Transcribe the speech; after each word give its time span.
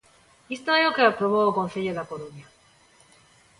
Iso 0.55 0.71
é 0.81 0.83
o 0.89 0.95
que 0.95 1.03
aprobou 1.05 1.45
o 1.47 1.55
Concello 1.59 1.93
da 1.95 2.07
Coruña. 2.11 2.47